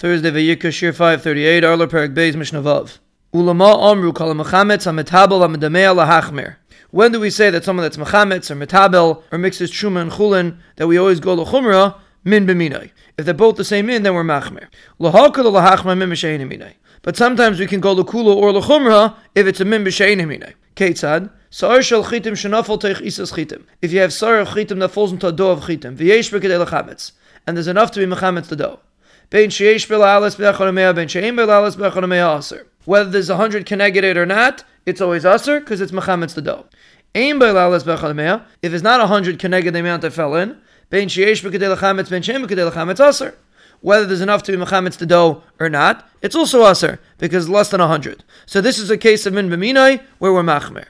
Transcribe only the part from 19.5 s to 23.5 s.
a min b'shein minay. Ketzad sar shel chitim shenafel teich isas